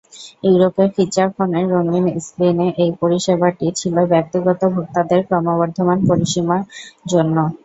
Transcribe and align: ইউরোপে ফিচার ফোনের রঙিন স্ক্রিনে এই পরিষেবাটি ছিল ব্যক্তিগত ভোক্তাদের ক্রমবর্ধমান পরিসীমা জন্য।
ইউরোপে 0.43 0.85
ফিচার 0.95 1.27
ফোনের 1.35 1.65
রঙিন 1.73 2.05
স্ক্রিনে 2.19 2.67
এই 2.83 2.91
পরিষেবাটি 3.01 3.67
ছিল 3.79 3.95
ব্যক্তিগত 4.11 4.61
ভোক্তাদের 4.75 5.19
ক্রমবর্ধমান 5.27 5.97
পরিসীমা 6.09 6.57
জন্য। 7.07 7.35